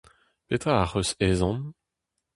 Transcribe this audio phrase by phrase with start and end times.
[0.47, 1.61] Petra ac'h eus ezhomm?